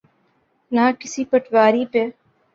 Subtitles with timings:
[0.71, 2.03] نہ کسی پٹواری پہ۔